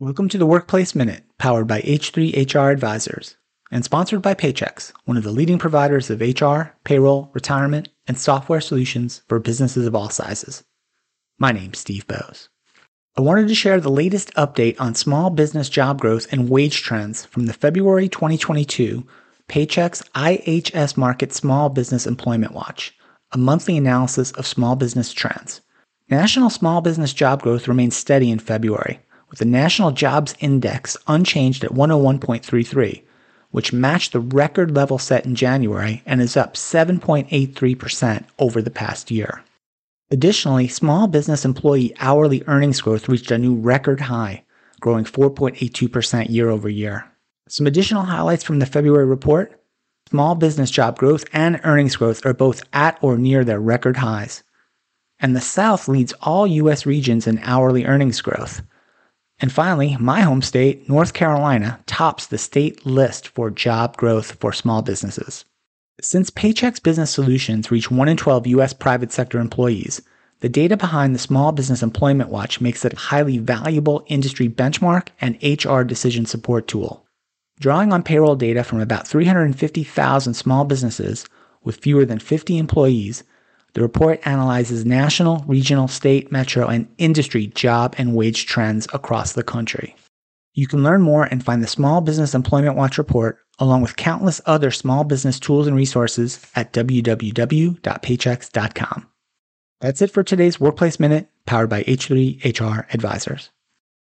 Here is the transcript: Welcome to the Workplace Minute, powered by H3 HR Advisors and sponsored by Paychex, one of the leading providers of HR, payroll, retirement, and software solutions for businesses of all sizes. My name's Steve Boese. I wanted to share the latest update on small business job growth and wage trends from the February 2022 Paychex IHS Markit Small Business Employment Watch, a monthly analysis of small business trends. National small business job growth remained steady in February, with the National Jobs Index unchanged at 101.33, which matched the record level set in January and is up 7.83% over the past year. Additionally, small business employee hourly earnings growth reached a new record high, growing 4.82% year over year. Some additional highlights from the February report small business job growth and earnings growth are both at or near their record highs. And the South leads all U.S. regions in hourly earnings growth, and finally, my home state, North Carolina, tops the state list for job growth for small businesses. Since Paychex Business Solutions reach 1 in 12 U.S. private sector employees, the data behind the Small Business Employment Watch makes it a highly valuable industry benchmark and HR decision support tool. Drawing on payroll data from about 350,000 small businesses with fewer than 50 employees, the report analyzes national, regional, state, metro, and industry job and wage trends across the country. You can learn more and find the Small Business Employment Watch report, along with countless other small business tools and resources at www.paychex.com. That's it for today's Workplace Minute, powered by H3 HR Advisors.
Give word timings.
Welcome 0.00 0.28
to 0.28 0.38
the 0.38 0.46
Workplace 0.46 0.94
Minute, 0.94 1.24
powered 1.38 1.66
by 1.66 1.80
H3 1.80 2.54
HR 2.54 2.70
Advisors 2.70 3.36
and 3.72 3.84
sponsored 3.84 4.22
by 4.22 4.32
Paychex, 4.32 4.92
one 5.06 5.16
of 5.16 5.24
the 5.24 5.32
leading 5.32 5.58
providers 5.58 6.08
of 6.08 6.20
HR, 6.20 6.70
payroll, 6.84 7.32
retirement, 7.34 7.88
and 8.06 8.16
software 8.16 8.60
solutions 8.60 9.22
for 9.26 9.40
businesses 9.40 9.88
of 9.88 9.96
all 9.96 10.08
sizes. 10.08 10.62
My 11.36 11.50
name's 11.50 11.80
Steve 11.80 12.06
Boese. 12.06 12.48
I 13.16 13.22
wanted 13.22 13.48
to 13.48 13.56
share 13.56 13.80
the 13.80 13.90
latest 13.90 14.32
update 14.34 14.80
on 14.80 14.94
small 14.94 15.30
business 15.30 15.68
job 15.68 16.00
growth 16.00 16.32
and 16.32 16.48
wage 16.48 16.80
trends 16.82 17.24
from 17.24 17.46
the 17.46 17.52
February 17.52 18.08
2022 18.08 19.04
Paychex 19.48 20.08
IHS 20.12 20.94
Markit 20.94 21.32
Small 21.32 21.70
Business 21.70 22.06
Employment 22.06 22.52
Watch, 22.52 22.96
a 23.32 23.36
monthly 23.36 23.76
analysis 23.76 24.30
of 24.30 24.46
small 24.46 24.76
business 24.76 25.12
trends. 25.12 25.60
National 26.08 26.50
small 26.50 26.82
business 26.82 27.12
job 27.12 27.42
growth 27.42 27.66
remained 27.66 27.92
steady 27.92 28.30
in 28.30 28.38
February, 28.38 29.00
with 29.30 29.38
the 29.38 29.44
National 29.44 29.90
Jobs 29.90 30.34
Index 30.40 30.96
unchanged 31.06 31.64
at 31.64 31.72
101.33, 31.72 33.02
which 33.50 33.72
matched 33.72 34.12
the 34.12 34.20
record 34.20 34.74
level 34.74 34.98
set 34.98 35.26
in 35.26 35.34
January 35.34 36.02
and 36.06 36.20
is 36.20 36.36
up 36.36 36.54
7.83% 36.54 38.24
over 38.38 38.62
the 38.62 38.70
past 38.70 39.10
year. 39.10 39.42
Additionally, 40.10 40.68
small 40.68 41.06
business 41.06 41.44
employee 41.44 41.94
hourly 42.00 42.42
earnings 42.46 42.80
growth 42.80 43.08
reached 43.08 43.30
a 43.30 43.38
new 43.38 43.54
record 43.54 44.00
high, 44.00 44.44
growing 44.80 45.04
4.82% 45.04 46.30
year 46.30 46.48
over 46.48 46.68
year. 46.68 47.04
Some 47.48 47.66
additional 47.66 48.02
highlights 48.02 48.44
from 48.44 48.58
the 48.58 48.66
February 48.66 49.06
report 49.06 49.54
small 50.08 50.34
business 50.34 50.70
job 50.70 50.96
growth 50.96 51.24
and 51.34 51.60
earnings 51.64 51.96
growth 51.96 52.24
are 52.24 52.32
both 52.32 52.62
at 52.72 52.98
or 53.02 53.18
near 53.18 53.44
their 53.44 53.60
record 53.60 53.98
highs. 53.98 54.42
And 55.20 55.36
the 55.36 55.40
South 55.40 55.86
leads 55.86 56.14
all 56.22 56.46
U.S. 56.46 56.86
regions 56.86 57.26
in 57.26 57.38
hourly 57.40 57.84
earnings 57.84 58.22
growth, 58.22 58.62
and 59.40 59.52
finally, 59.52 59.96
my 60.00 60.22
home 60.22 60.42
state, 60.42 60.88
North 60.88 61.12
Carolina, 61.12 61.80
tops 61.86 62.26
the 62.26 62.38
state 62.38 62.84
list 62.84 63.28
for 63.28 63.50
job 63.50 63.96
growth 63.96 64.32
for 64.40 64.52
small 64.52 64.82
businesses. 64.82 65.44
Since 66.00 66.30
Paychex 66.30 66.82
Business 66.82 67.10
Solutions 67.10 67.70
reach 67.70 67.90
1 67.90 68.08
in 68.08 68.16
12 68.16 68.46
U.S. 68.48 68.72
private 68.72 69.12
sector 69.12 69.38
employees, 69.38 70.02
the 70.40 70.48
data 70.48 70.76
behind 70.76 71.14
the 71.14 71.18
Small 71.20 71.50
Business 71.50 71.82
Employment 71.82 72.30
Watch 72.30 72.60
makes 72.60 72.84
it 72.84 72.92
a 72.92 72.96
highly 72.96 73.38
valuable 73.38 74.04
industry 74.06 74.48
benchmark 74.48 75.08
and 75.20 75.36
HR 75.42 75.82
decision 75.82 76.26
support 76.26 76.68
tool. 76.68 77.04
Drawing 77.58 77.92
on 77.92 78.04
payroll 78.04 78.36
data 78.36 78.62
from 78.62 78.80
about 78.80 79.08
350,000 79.08 80.34
small 80.34 80.64
businesses 80.64 81.26
with 81.64 81.76
fewer 81.76 82.04
than 82.04 82.20
50 82.20 82.56
employees, 82.56 83.24
the 83.78 83.82
report 83.82 84.20
analyzes 84.26 84.84
national, 84.84 85.44
regional, 85.46 85.86
state, 85.86 86.32
metro, 86.32 86.66
and 86.66 86.88
industry 86.98 87.46
job 87.46 87.94
and 87.96 88.16
wage 88.16 88.46
trends 88.46 88.88
across 88.92 89.34
the 89.34 89.44
country. 89.44 89.94
You 90.54 90.66
can 90.66 90.82
learn 90.82 91.00
more 91.00 91.26
and 91.26 91.44
find 91.44 91.62
the 91.62 91.68
Small 91.68 92.00
Business 92.00 92.34
Employment 92.34 92.74
Watch 92.74 92.98
report, 92.98 93.38
along 93.60 93.82
with 93.82 93.94
countless 93.94 94.40
other 94.46 94.72
small 94.72 95.04
business 95.04 95.38
tools 95.38 95.68
and 95.68 95.76
resources 95.76 96.44
at 96.56 96.72
www.paychex.com. 96.72 99.06
That's 99.80 100.02
it 100.02 100.10
for 100.10 100.24
today's 100.24 100.58
Workplace 100.58 100.98
Minute, 100.98 101.30
powered 101.46 101.70
by 101.70 101.84
H3 101.84 102.60
HR 102.60 102.84
Advisors. 102.92 103.50